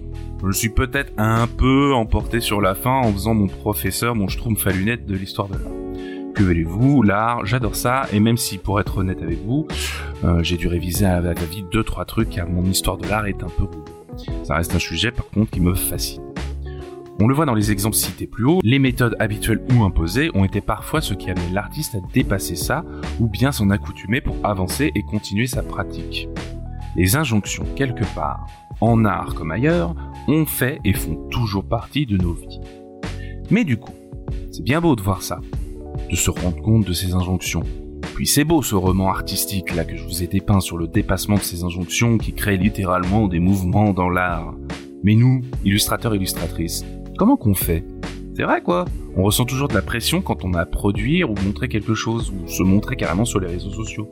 [0.45, 4.67] je suis peut-être un peu emporté sur la fin en faisant mon professeur, mon schtroumpf
[4.67, 6.33] à lunettes de l'histoire de l'art.
[6.35, 9.67] Que voulez-vous, l'art, j'adore ça, et même si pour être honnête avec vous,
[10.23, 13.25] euh, j'ai dû réviser à la vie deux trois trucs car mon histoire de l'art
[13.25, 14.25] est un peu rouge.
[14.43, 16.23] Ça reste un sujet par contre qui me fascine.
[17.19, 20.43] On le voit dans les exemples cités plus haut, les méthodes habituelles ou imposées ont
[20.43, 22.83] été parfois ce qui amenait l'artiste à dépasser ça
[23.19, 26.27] ou bien s'en accoutumer pour avancer et continuer sa pratique.
[26.95, 28.45] Les injonctions, quelque part,
[28.81, 29.95] en art comme ailleurs,
[30.27, 32.59] ont fait et font toujours partie de nos vies.
[33.49, 33.93] Mais du coup,
[34.51, 35.39] c'est bien beau de voir ça,
[36.09, 37.63] de se rendre compte de ces injonctions.
[38.15, 41.35] Puis c'est beau ce roman artistique là que je vous ai dépeint sur le dépassement
[41.35, 44.53] de ces injonctions qui créent littéralement des mouvements dans l'art.
[45.03, 46.85] Mais nous, illustrateurs illustratrices,
[47.17, 47.85] comment qu'on fait?
[48.35, 48.85] C'est vrai quoi?
[49.15, 52.31] On ressent toujours de la pression quand on a à produire ou montrer quelque chose,
[52.31, 54.09] ou se montrer carrément sur les réseaux sociaux.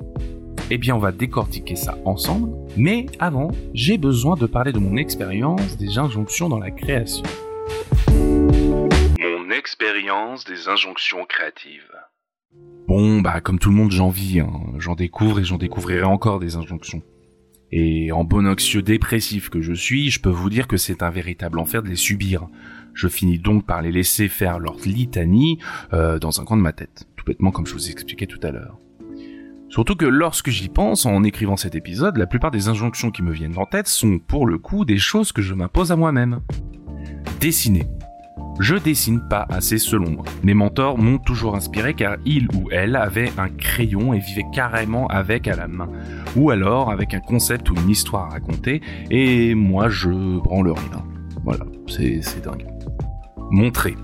[0.72, 2.52] Eh bien, on va décortiquer ça ensemble.
[2.78, 7.24] Mais avant, j'ai besoin de parler de mon expérience des injonctions dans la création.
[8.08, 11.92] Mon expérience des injonctions créatives.
[12.88, 14.42] Bon, bah comme tout le monde, j'en vis.
[14.42, 14.52] Hein.
[14.78, 17.02] J'en découvre et j'en découvrirai encore des injonctions.
[17.72, 21.10] Et en bon anxieux dépressif que je suis, je peux vous dire que c'est un
[21.10, 22.48] véritable enfer de les subir.
[22.94, 25.58] Je finis donc par les laisser faire leur litanie
[25.94, 28.52] euh, dans un coin de ma tête, tout bêtement comme je vous expliquais tout à
[28.52, 28.78] l'heure.
[29.70, 33.32] Surtout que lorsque j'y pense, en écrivant cet épisode, la plupart des injonctions qui me
[33.32, 36.40] viennent en tête sont pour le coup des choses que je m'impose à moi-même.
[37.40, 37.86] Dessiner.
[38.60, 40.26] Je dessine pas assez selon moi.
[40.44, 45.08] Mes mentors m'ont toujours inspiré car ils ou elles avaient un crayon et vivaient carrément
[45.08, 45.88] avec à la main.
[46.36, 51.06] Ou alors avec un concept ou une histoire à raconter et moi je branle rien.
[51.46, 52.66] Voilà, c'est dingue.
[53.50, 53.96] Montrer.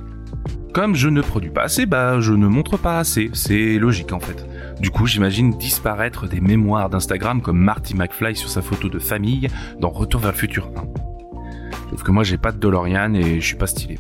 [0.74, 3.30] Comme je ne produis pas assez, bah je ne montre pas assez.
[3.34, 4.46] C'est logique en fait.
[4.80, 9.48] Du coup, j'imagine disparaître des mémoires d'Instagram comme Marty McFly sur sa photo de famille
[9.80, 11.92] dans Retour vers le futur 1.
[11.92, 13.98] Sauf que moi, j'ai pas de DeLorean et je suis pas stylé.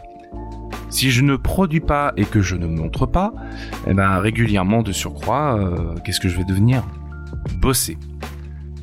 [0.89, 3.33] Si je ne produis pas et que je ne montre pas,
[3.87, 6.83] eh ben régulièrement de surcroît, euh, qu'est-ce que je vais devenir?
[7.59, 7.97] Bosser.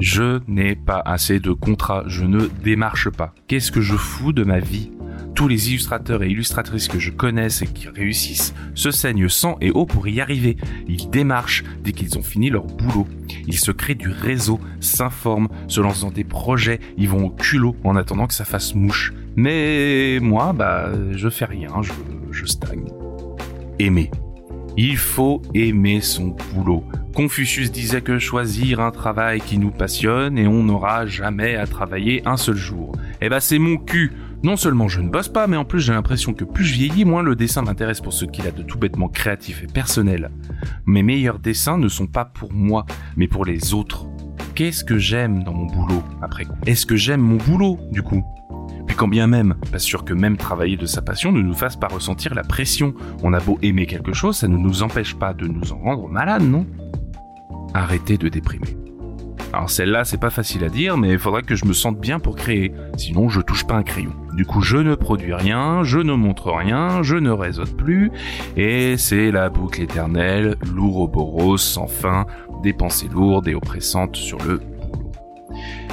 [0.00, 3.34] Je n'ai pas assez de contrats, je ne démarche pas.
[3.48, 4.90] Qu'est-ce que je fous de ma vie?
[5.34, 9.70] Tous les illustrateurs et illustratrices que je connaisse et qui réussissent se saignent sang et
[9.70, 10.56] eau pour y arriver.
[10.88, 13.06] Ils démarchent dès qu'ils ont fini leur boulot.
[13.46, 17.76] Ils se créent du réseau, s'informent, se lancent dans des projets, ils vont au culot
[17.84, 19.12] en attendant que ça fasse mouche.
[19.36, 21.70] Mais moi, bah, je fais rien,
[22.30, 22.88] je, stagne.
[23.78, 24.10] Aimer.
[24.76, 26.84] Il faut aimer son boulot.
[27.14, 32.22] Confucius disait que choisir un travail qui nous passionne et on n'aura jamais à travailler
[32.26, 32.92] un seul jour.
[33.20, 34.12] Eh ben c'est mon cul.
[34.42, 37.04] Non seulement je ne bosse pas, mais en plus j'ai l'impression que plus je vieillis,
[37.04, 40.30] moins le dessin m'intéresse pour ce qu'il a de tout bêtement créatif et personnel.
[40.84, 42.84] Mes meilleurs dessins ne sont pas pour moi,
[43.16, 44.06] mais pour les autres.
[44.56, 48.24] Qu'est-ce que j'aime dans mon boulot après Est-ce que j'aime mon boulot du coup?
[48.86, 51.76] Puis quand bien même, pas sûr que même travailler de sa passion ne nous fasse
[51.76, 52.94] pas ressentir la pression.
[53.22, 56.08] On a beau aimer quelque chose, ça ne nous empêche pas de nous en rendre
[56.08, 56.66] malade, non?
[57.74, 58.76] Arrêtez de déprimer.
[59.52, 62.18] Alors celle-là, c'est pas facile à dire, mais il faudrait que je me sente bien
[62.18, 64.14] pour créer, sinon je touche pas un crayon.
[64.34, 68.10] Du coup, je ne produis rien, je ne montre rien, je ne raisonne plus,
[68.56, 72.26] et c'est la boucle éternelle, l'ouroboros sans fin,
[72.62, 75.12] des pensées lourdes et oppressantes sur le boulot.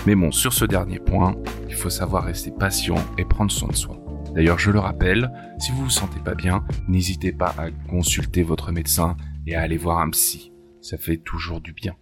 [0.06, 1.36] Mais bon, sur ce dernier point,
[1.67, 3.98] il faut savoir rester patient et prendre soin de soi.
[4.34, 8.72] D'ailleurs, je le rappelle, si vous vous sentez pas bien, n'hésitez pas à consulter votre
[8.72, 10.54] médecin et à aller voir un psy.
[10.82, 11.95] Ça fait toujours du bien.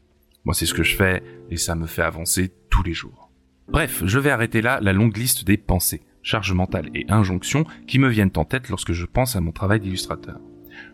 [0.47, 3.29] Moi, c'est ce que je fais et ça me fait avancer tous les jours.
[3.67, 7.99] Bref, je vais arrêter là la longue liste des pensées, charges mentales et injonctions qui
[7.99, 10.39] me viennent en tête lorsque je pense à mon travail d'illustrateur.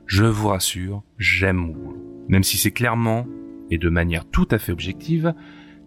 [0.07, 2.25] Je vous rassure, j'aime mon boulot.
[2.29, 3.27] Même si c'est clairement,
[3.69, 5.35] et de manière tout à fait objective,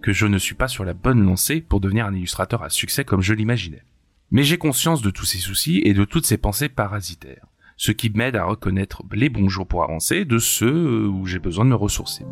[0.01, 3.05] que je ne suis pas sur la bonne lancée pour devenir un illustrateur à succès
[3.05, 3.83] comme je l'imaginais.
[4.31, 8.11] Mais j'ai conscience de tous ces soucis et de toutes ces pensées parasitaires ce qui
[8.11, 11.77] m'aide à reconnaître les bons jours pour avancer de ceux où j'ai besoin de me
[11.77, 12.25] ressourcer.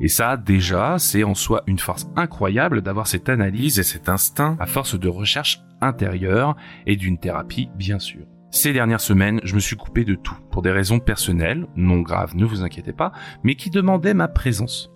[0.00, 4.56] Et ça, déjà, c'est en soi une force incroyable d'avoir cette analyse et cet instinct
[4.60, 8.24] à force de recherche intérieure et d'une thérapie, bien sûr.
[8.50, 12.36] Ces dernières semaines, je me suis coupé de tout, pour des raisons personnelles, non graves,
[12.36, 14.90] ne vous inquiétez pas, mais qui demandaient ma présence.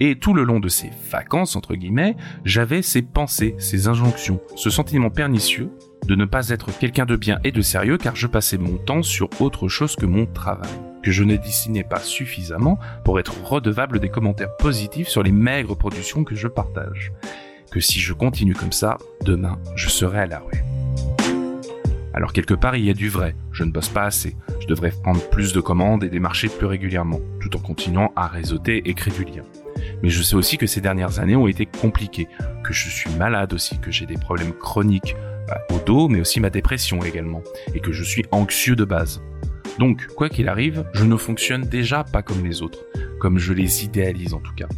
[0.00, 4.70] Et tout le long de ces vacances, entre guillemets, j'avais ces pensées, ces injonctions, ce
[4.70, 5.72] sentiment pernicieux
[6.08, 9.02] de ne pas être quelqu'un de bien et de sérieux car je passais mon temps
[9.02, 10.70] sur autre chose que mon travail,
[11.02, 15.76] que je ne dessinais pas suffisamment pour être redevable des commentaires positifs sur les maigres
[15.76, 17.12] productions que je partage,
[17.70, 20.64] que si je continue comme ça, demain, je serai à la rue.
[22.14, 24.90] Alors quelque part, il y a du vrai, je ne bosse pas assez, je devrais
[24.90, 29.12] prendre plus de commandes et démarcher plus régulièrement, tout en continuant à réseauter et créer
[29.12, 29.44] du lien.
[30.02, 32.28] Mais je sais aussi que ces dernières années ont été compliquées,
[32.64, 35.14] que je suis malade aussi, que j'ai des problèmes chroniques,
[35.70, 37.42] au dos, mais aussi ma dépression également,
[37.74, 39.22] et que je suis anxieux de base.
[39.78, 42.84] Donc, quoi qu'il arrive, je ne fonctionne déjà pas comme les autres,
[43.20, 44.68] comme je les idéalise en tout cas.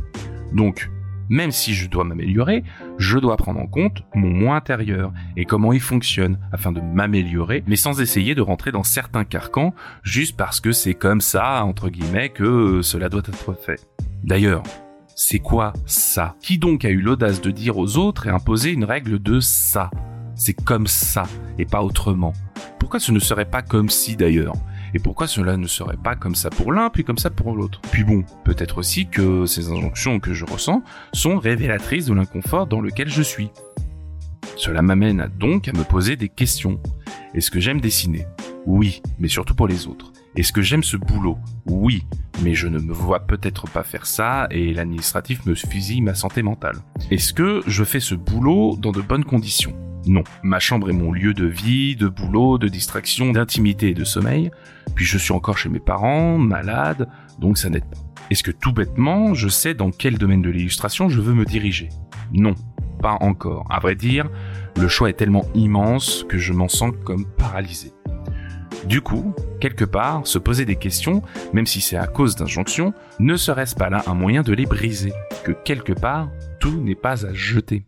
[0.52, 0.90] Donc,
[1.30, 2.64] même si je dois m'améliorer,
[2.98, 7.62] je dois prendre en compte mon moi intérieur et comment il fonctionne afin de m'améliorer,
[7.68, 11.88] mais sans essayer de rentrer dans certains carcans juste parce que c'est comme ça, entre
[11.88, 13.80] guillemets, que cela doit être fait.
[14.24, 14.64] D'ailleurs,
[15.14, 16.34] c'est quoi ça?
[16.42, 19.90] Qui donc a eu l'audace de dire aux autres et imposer une règle de ça?
[20.40, 21.24] C'est comme ça
[21.58, 22.32] et pas autrement.
[22.78, 24.54] Pourquoi ce ne serait pas comme si d'ailleurs?
[24.94, 27.80] Et pourquoi cela ne serait pas comme ça pour l'un puis comme ça pour l'autre?
[27.92, 32.80] Puis bon, peut-être aussi que ces injonctions que je ressens sont révélatrices de l'inconfort dans
[32.80, 33.50] lequel je suis.
[34.56, 36.80] Cela m'amène donc à me poser des questions.
[37.34, 38.26] Est-ce que j'aime dessiner?
[38.66, 40.10] Oui, mais surtout pour les autres.
[40.36, 41.36] Est-ce que j'aime ce boulot?
[41.66, 42.06] Oui,
[42.42, 46.42] mais je ne me vois peut-être pas faire ça et l'administratif me fusille ma santé
[46.42, 46.76] mentale.
[47.10, 49.74] Est-ce que je fais ce boulot dans de bonnes conditions?
[50.06, 54.04] Non, ma chambre est mon lieu de vie, de boulot, de distraction, d'intimité et de
[54.04, 54.50] sommeil,
[54.94, 57.08] puis je suis encore chez mes parents, malade,
[57.38, 57.98] donc ça n'aide pas.
[58.30, 61.88] Est-ce que tout bêtement, je sais dans quel domaine de l'illustration je veux me diriger?
[62.32, 62.54] Non,
[63.02, 63.66] pas encore.
[63.70, 64.28] À vrai dire,
[64.76, 67.92] le choix est tellement immense que je m'en sens comme paralysé.
[68.86, 73.36] Du coup, quelque part, se poser des questions, même si c'est à cause d'injonctions, ne
[73.36, 75.12] serait-ce pas là un moyen de les briser?
[75.44, 77.84] Que quelque part, tout n'est pas à jeter.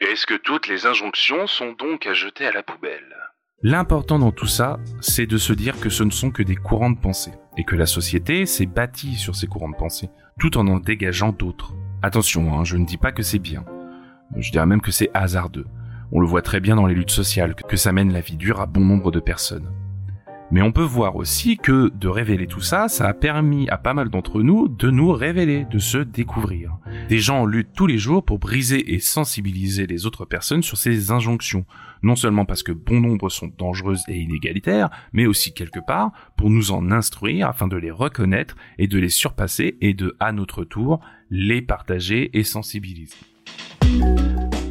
[0.00, 3.14] Est-ce que toutes les injonctions sont donc à jeter à la poubelle?
[3.62, 6.90] L'important dans tout ça, c'est de se dire que ce ne sont que des courants
[6.90, 10.08] de pensée, et que la société s'est bâtie sur ces courants de pensée,
[10.38, 11.74] tout en en dégageant d'autres.
[12.00, 13.62] Attention, hein, je ne dis pas que c'est bien.
[14.38, 15.66] Je dirais même que c'est hasardeux.
[16.12, 18.62] On le voit très bien dans les luttes sociales, que ça mène la vie dure
[18.62, 19.70] à bon nombre de personnes.
[20.52, 23.94] Mais on peut voir aussi que de révéler tout ça, ça a permis à pas
[23.94, 26.76] mal d'entre nous de nous révéler, de se découvrir.
[27.08, 31.12] Des gens luttent tous les jours pour briser et sensibiliser les autres personnes sur ces
[31.12, 31.64] injonctions.
[32.02, 36.50] Non seulement parce que bon nombre sont dangereuses et inégalitaires, mais aussi quelque part pour
[36.50, 40.64] nous en instruire afin de les reconnaître et de les surpasser et de, à notre
[40.64, 43.18] tour, les partager et sensibiliser.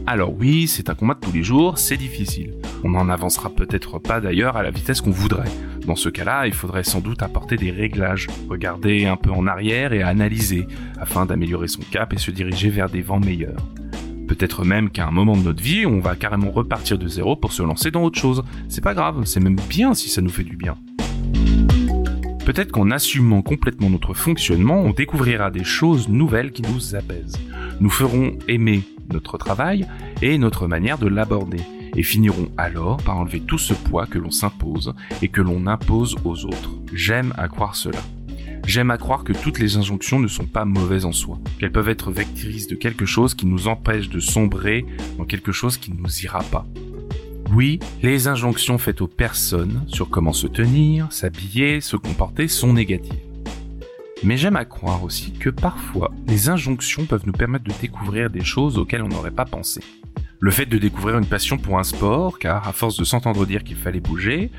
[0.05, 2.58] Alors oui, c'est un combat de tous les jours, c'est difficile.
[2.83, 5.49] On n'en avancera peut-être pas d'ailleurs à la vitesse qu'on voudrait.
[5.85, 9.91] Dans ce cas-là, il faudrait sans doute apporter des réglages, regarder un peu en arrière
[9.91, 10.65] et analyser,
[10.99, 13.65] afin d'améliorer son cap et se diriger vers des vents meilleurs.
[14.27, 17.51] Peut-être même qu'à un moment de notre vie, on va carrément repartir de zéro pour
[17.51, 18.43] se lancer dans autre chose.
[18.67, 20.77] C'est pas grave, c'est même bien si ça nous fait du bien.
[22.45, 27.37] Peut-être qu'en assumant complètement notre fonctionnement, on découvrira des choses nouvelles qui nous apaisent.
[27.79, 29.87] Nous ferons aimer notre travail
[30.21, 31.61] et notre manière de l'aborder,
[31.95, 36.15] et finirons alors par enlever tout ce poids que l'on s'impose et que l'on impose
[36.23, 36.71] aux autres.
[36.93, 37.99] J'aime à croire cela.
[38.65, 41.89] J'aime à croire que toutes les injonctions ne sont pas mauvaises en soi, qu'elles peuvent
[41.89, 44.85] être vectrices de quelque chose qui nous empêche de sombrer
[45.17, 46.67] dans quelque chose qui ne nous ira pas.
[47.51, 53.15] Oui, les injonctions faites aux personnes sur comment se tenir, s'habiller, se comporter sont négatives.
[54.21, 58.43] Mais j'aime à croire aussi que parfois, les injonctions peuvent nous permettre de découvrir des
[58.43, 59.81] choses auxquelles on n'aurait pas pensé.
[60.41, 63.65] Le fait de découvrir une passion pour un sport, car à force de s'entendre dire
[63.65, 64.51] qu'il fallait bouger,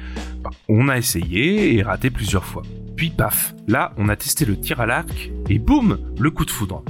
[0.43, 2.65] bah, on a essayé et raté plusieurs fois.
[2.97, 6.51] Puis paf, là on a testé le tir à l'arc et boum, le coup de
[6.51, 6.85] foudre.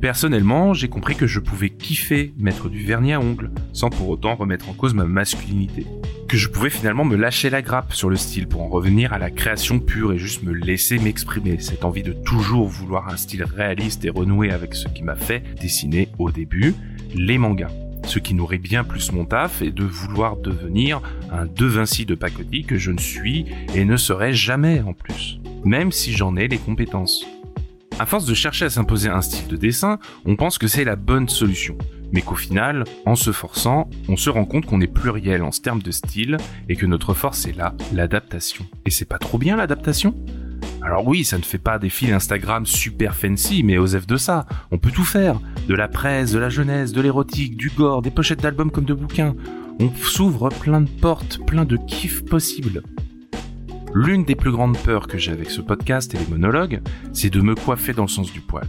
[0.00, 4.34] Personnellement, j'ai compris que je pouvais kiffer mettre du vernis à ongles, sans pour autant
[4.34, 5.86] remettre en cause ma masculinité.
[6.28, 9.18] Que je pouvais finalement me lâcher la grappe sur le style pour en revenir à
[9.18, 13.44] la création pure et juste me laisser m'exprimer, cette envie de toujours vouloir un style
[13.44, 16.74] réaliste et renouer avec ce qui m'a fait dessiner au début,
[17.14, 17.85] les mangas.
[18.04, 21.00] Ce qui nourrit bien plus mon taf est de vouloir devenir
[21.32, 25.38] un De Vinci de pacotille que je ne suis et ne serai jamais en plus.
[25.64, 27.26] Même si j'en ai les compétences.
[27.98, 30.96] À force de chercher à s'imposer un style de dessin, on pense que c'est la
[30.96, 31.78] bonne solution.
[32.12, 35.82] Mais qu'au final, en se forçant, on se rend compte qu'on est pluriel en termes
[35.82, 36.36] de style
[36.68, 38.66] et que notre force est là, l'adaptation.
[38.84, 40.14] Et c'est pas trop bien l'adaptation?
[40.86, 44.46] Alors oui, ça ne fait pas des fils Instagram super fancy, mais osef de ça,
[44.70, 45.40] on peut tout faire.
[45.66, 48.94] De la presse, de la jeunesse, de l'érotique, du gore, des pochettes d'albums comme de
[48.94, 49.34] bouquins.
[49.80, 52.84] On s'ouvre plein de portes, plein de kiffs possibles.
[53.94, 56.80] L'une des plus grandes peurs que j'ai avec ce podcast et les monologues,
[57.12, 58.68] c'est de me coiffer dans le sens du poil.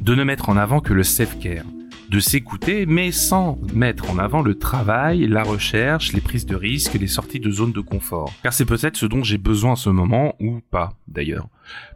[0.00, 1.66] De ne mettre en avant que le self-care.
[2.08, 6.94] De s'écouter, mais sans mettre en avant le travail, la recherche, les prises de risques,
[6.94, 8.32] les sorties de zone de confort.
[8.42, 11.48] Car c'est peut-être ce dont j'ai besoin en ce moment, ou pas, d'ailleurs.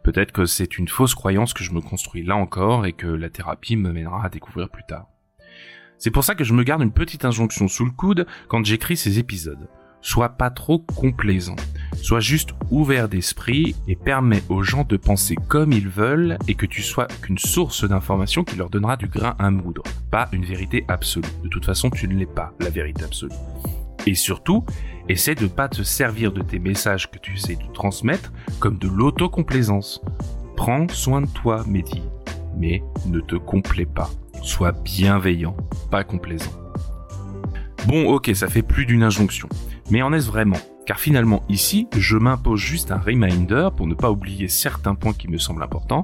[0.03, 3.29] Peut-être que c'est une fausse croyance que je me construis là encore et que la
[3.29, 5.07] thérapie me mènera à découvrir plus tard.
[5.97, 8.97] C'est pour ça que je me garde une petite injonction sous le coude quand j'écris
[8.97, 9.67] ces épisodes
[10.03, 11.55] soit pas trop complaisant,
[12.01, 16.65] soit juste ouvert d'esprit et permet aux gens de penser comme ils veulent et que
[16.65, 20.85] tu sois qu'une source d'information qui leur donnera du grain à moudre, pas une vérité
[20.87, 21.27] absolue.
[21.43, 23.35] De toute façon, tu ne l'es pas, la vérité absolue.
[24.05, 24.65] Et surtout,
[25.07, 28.87] essaie de pas te servir de tes messages que tu essaies de transmettre comme de
[28.87, 30.01] l'autocomplaisance.
[30.57, 32.01] Prends soin de toi, Mehdi,
[32.57, 34.09] mais ne te complais pas.
[34.41, 35.55] Sois bienveillant,
[35.89, 36.51] pas complaisant.
[37.87, 39.47] Bon, ok, ça fait plus d'une injonction.
[39.89, 40.57] Mais en est-ce vraiment?
[40.85, 45.29] Car finalement ici, je m'impose juste un reminder pour ne pas oublier certains points qui
[45.29, 46.03] me semblent importants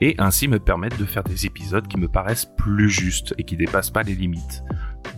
[0.00, 3.56] et ainsi me permettre de faire des épisodes qui me paraissent plus justes et qui
[3.56, 4.62] dépassent pas les limites.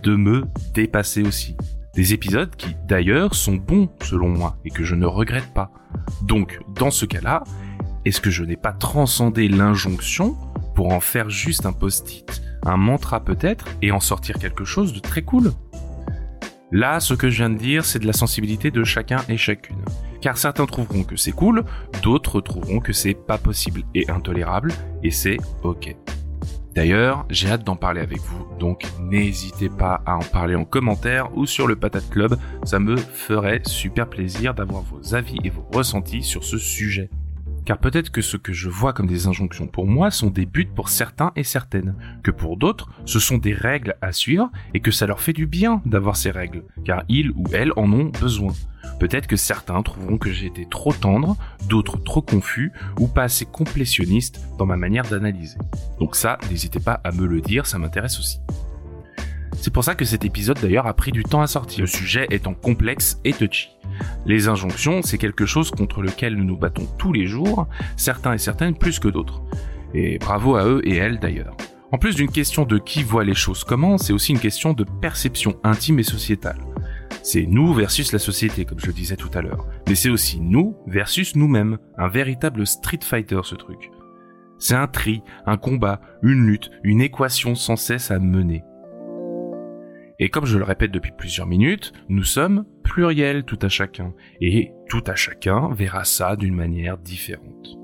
[0.03, 1.57] De me dépasser aussi.
[1.95, 5.71] Des épisodes qui d'ailleurs sont bons selon moi et que je ne regrette pas.
[6.23, 7.43] Donc dans ce cas-là,
[8.07, 10.37] est-ce que je n'ai pas transcendé l'injonction
[10.75, 15.01] pour en faire juste un post-it, un mantra peut-être, et en sortir quelque chose de
[15.01, 15.53] très cool?
[16.75, 19.85] Là, ce que je viens de dire, c'est de la sensibilité de chacun et chacune.
[20.23, 21.65] Car certains trouveront que c'est cool,
[22.03, 25.95] d'autres trouveront que c'est pas possible et intolérable, et c'est ok.
[26.75, 31.37] D'ailleurs, j'ai hâte d'en parler avec vous, donc n'hésitez pas à en parler en commentaire
[31.37, 35.69] ou sur le Patate Club, ça me ferait super plaisir d'avoir vos avis et vos
[35.75, 37.11] ressentis sur ce sujet.
[37.65, 40.69] Car peut-être que ce que je vois comme des injonctions pour moi sont des buts
[40.75, 44.91] pour certains et certaines, que pour d'autres ce sont des règles à suivre et que
[44.91, 48.53] ça leur fait du bien d'avoir ces règles, car ils ou elles en ont besoin.
[48.99, 51.37] Peut-être que certains trouveront que j'ai été trop tendre,
[51.69, 55.59] d'autres trop confus ou pas assez complétionniste dans ma manière d'analyser.
[55.99, 58.39] Donc ça, n'hésitez pas à me le dire, ça m'intéresse aussi.
[59.55, 62.27] C'est pour ça que cet épisode d'ailleurs a pris du temps à sortir, le sujet
[62.31, 63.71] étant complexe et touchy.
[64.27, 68.39] Les injonctions, c'est quelque chose contre lequel nous nous battons tous les jours, certains et
[68.39, 69.43] certaines plus que d'autres.
[69.95, 71.57] Et bravo à eux et elles d'ailleurs.
[71.93, 74.85] En plus d'une question de qui voit les choses comment, c'est aussi une question de
[74.85, 76.59] perception intime et sociétale.
[77.23, 79.67] C'est nous versus la société, comme je le disais tout à l'heure.
[79.87, 81.79] Mais c'est aussi nous versus nous-mêmes.
[81.99, 83.91] Un véritable street fighter, ce truc.
[84.59, 88.65] C'est un tri, un combat, une lutte, une équation sans cesse à mener.
[90.19, 94.73] Et comme je le répète depuis plusieurs minutes, nous sommes pluriels tout à chacun, et
[94.89, 97.79] tout à chacun verra ça d'une manière différente.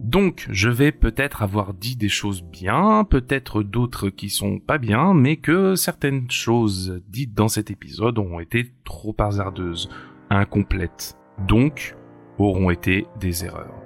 [0.00, 5.12] Donc, je vais peut-être avoir dit des choses bien, peut-être d'autres qui sont pas bien,
[5.12, 9.90] mais que certaines choses dites dans cet épisode ont été trop hasardeuses,
[10.30, 11.96] incomplètes, donc
[12.38, 13.79] auront été des erreurs.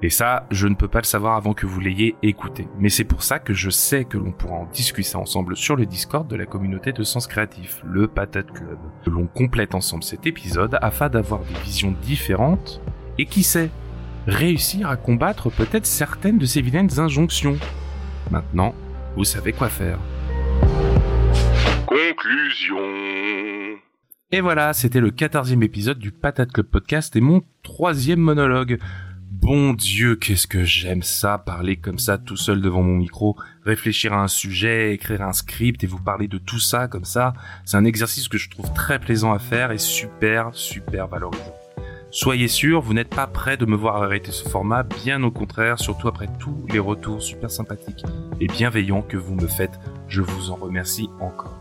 [0.00, 2.68] Et ça, je ne peux pas le savoir avant que vous l'ayez écouté.
[2.78, 5.86] Mais c'est pour ça que je sais que l'on pourra en discuter ensemble sur le
[5.86, 8.78] Discord de la communauté de Sens Créatif, le Patate Club.
[9.04, 12.80] Que l'on complète ensemble cet épisode afin d'avoir des visions différentes
[13.18, 13.70] Et qui sait
[14.28, 17.56] Réussir à combattre peut-être certaines de ces vilaines injonctions.
[18.30, 18.74] Maintenant,
[19.16, 19.98] vous savez quoi faire.
[21.86, 22.76] Conclusion.
[24.30, 28.78] Et voilà, c'était le quatorzième épisode du Patate Club Podcast et mon troisième monologue.
[29.40, 34.12] Bon Dieu, qu'est-ce que j'aime ça, parler comme ça tout seul devant mon micro, réfléchir
[34.12, 37.34] à un sujet, écrire un script et vous parler de tout ça comme ça.
[37.64, 41.54] C'est un exercice que je trouve très plaisant à faire et super, super valorisant.
[42.10, 45.78] Soyez sûr, vous n'êtes pas prêt de me voir arrêter ce format, bien au contraire,
[45.78, 48.04] surtout après tous les retours super sympathiques
[48.40, 49.78] et bienveillants que vous me faites.
[50.08, 51.60] Je vous en remercie encore.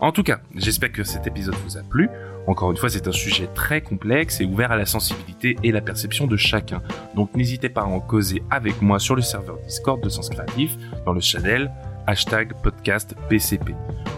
[0.00, 2.08] En tout cas, j'espère que cet épisode vous a plu.
[2.46, 5.80] Encore une fois, c'est un sujet très complexe et ouvert à la sensibilité et la
[5.80, 6.82] perception de chacun.
[7.14, 10.76] Donc n'hésitez pas à en causer avec moi sur le serveur Discord de Sens Créatif,
[11.06, 11.70] dans le channel
[12.06, 13.74] hashtag podcast PCP.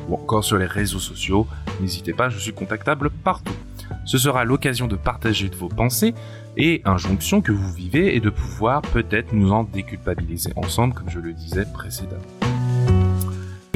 [0.08, 1.46] Ou encore sur les réseaux sociaux,
[1.80, 3.54] n'hésitez pas, je suis contactable partout.
[4.04, 6.14] Ce sera l'occasion de partager vos pensées
[6.56, 11.20] et injonctions que vous vivez et de pouvoir peut-être nous en déculpabiliser ensemble, comme je
[11.20, 12.22] le disais précédemment.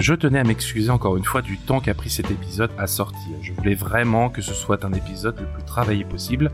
[0.00, 3.36] Je tenais à m'excuser encore une fois du temps qu'a pris cet épisode à sortir.
[3.42, 6.50] Je voulais vraiment que ce soit un épisode le plus travaillé possible,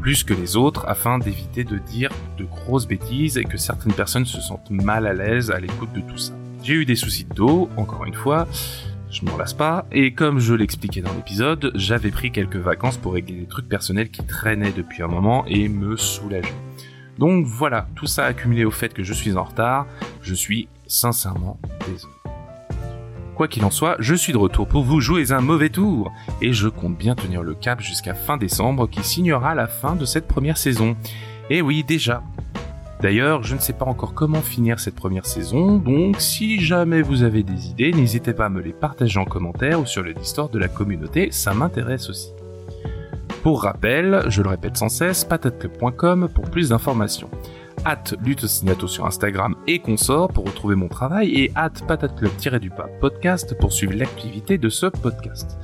[0.00, 4.24] plus que les autres, afin d'éviter de dire de grosses bêtises et que certaines personnes
[4.24, 6.32] se sentent mal à l'aise à l'écoute de tout ça.
[6.62, 8.46] J'ai eu des soucis de dos, encore une fois,
[9.10, 13.14] je m'en lasse pas, et comme je l'expliquais dans l'épisode, j'avais pris quelques vacances pour
[13.14, 16.54] régler des trucs personnels qui traînaient depuis un moment et me soulager.
[17.18, 19.88] Donc voilà, tout ça accumulé au fait que je suis en retard,
[20.22, 21.58] je suis sincèrement
[21.88, 22.14] désolé.
[23.40, 26.12] Quoi qu'il en soit, je suis de retour pour vous jouer un mauvais tour,
[26.42, 30.04] et je compte bien tenir le cap jusqu'à fin décembre qui signera la fin de
[30.04, 30.94] cette première saison.
[31.48, 32.22] Et oui, déjà.
[33.00, 37.22] D'ailleurs, je ne sais pas encore comment finir cette première saison, donc si jamais vous
[37.22, 40.52] avez des idées, n'hésitez pas à me les partager en commentaire ou sur le Discord
[40.52, 42.34] de la communauté, ça m'intéresse aussi.
[43.42, 47.30] Pour rappel, je le répète sans cesse, patateclub.com pour plus d'informations
[47.84, 53.72] at Lutostinato sur Instagram et consort pour retrouver mon travail et at patateclub-du-pas podcast pour
[53.72, 55.58] suivre l'activité de ce podcast.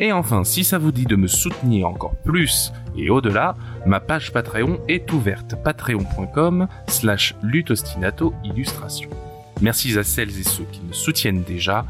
[0.00, 3.56] Et enfin, si ça vous dit de me soutenir encore plus et au-delà,
[3.86, 9.10] ma page Patreon est ouverte, patreon.com slash lutostinato illustration.
[9.60, 11.84] Merci à celles et ceux qui me soutiennent déjà,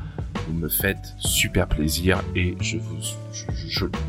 [0.47, 2.97] vous me faites super plaisir et je vous,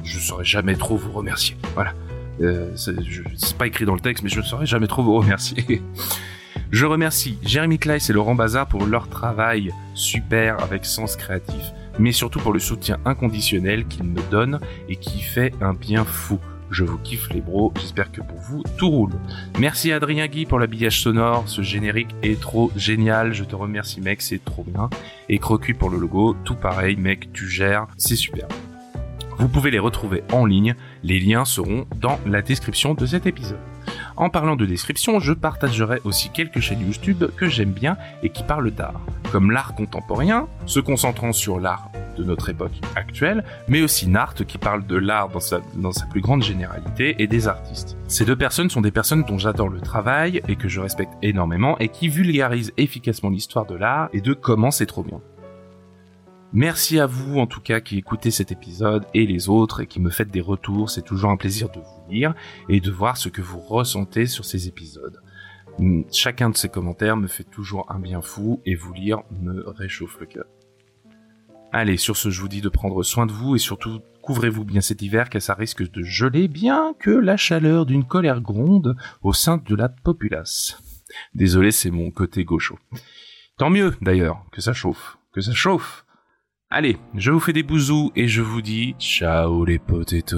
[0.03, 1.57] saurais jamais trop vous remercier.
[1.73, 1.93] Voilà.
[2.41, 5.81] Euh, c'est pas écrit dans le texte, mais je ne saurais jamais trop vous remercier.
[6.71, 12.11] je remercie Jérémy Kleiss et Laurent Bazar pour leur travail super avec Sens Créatif, mais
[12.11, 16.39] surtout pour le soutien inconditionnel qu'ils me donnent et qui fait un bien fou.
[16.71, 19.13] Je vous kiffe les bros, j'espère que pour vous tout roule.
[19.59, 24.21] Merci Adrien Guy pour l'habillage sonore, ce générique est trop génial, je te remercie mec,
[24.21, 24.89] c'est trop bien.
[25.29, 28.47] Et Crocu pour le logo, tout pareil mec, tu gères, c'est super.
[29.39, 33.59] Vous pouvez les retrouver en ligne, les liens seront dans la description de cet épisode.
[34.17, 38.43] En parlant de description, je partagerai aussi quelques chaînes YouTube que j'aime bien et qui
[38.43, 38.99] parlent d'art,
[39.31, 44.57] comme l'art contemporain, se concentrant sur l'art de notre époque actuelle, mais aussi Nart qui
[44.57, 47.97] parle de l'art dans sa, plus grande généralité et des artistes.
[48.07, 51.77] Ces deux personnes sont des personnes dont j'adore le travail et que je respecte énormément
[51.79, 55.21] et qui vulgarisent efficacement l'histoire de l'art et de comment c'est trop bien.
[56.51, 59.99] Merci à vous en tout cas qui écoutez cet épisode et les autres et qui
[59.99, 60.89] me faites des retours.
[60.89, 62.33] C'est toujours un plaisir de vous lire
[62.69, 65.21] et de voir ce que vous ressentez sur ces épisodes.
[65.77, 69.63] Hmm, chacun de ces commentaires me fait toujours un bien fou et vous lire me
[69.69, 70.45] réchauffe le cœur.
[71.71, 74.81] Allez, sur ce, je vous dis de prendre soin de vous et surtout couvrez-vous bien
[74.81, 79.33] cet hiver car ça risque de geler bien que la chaleur d'une colère gronde au
[79.33, 80.81] sein de la populace.
[81.35, 82.79] Désolé, c'est mon côté gaucho.
[83.57, 86.05] Tant mieux d'ailleurs que ça chauffe, que ça chauffe.
[86.71, 90.37] Allez, je vous fais des bousous et je vous dis ciao les potatoes.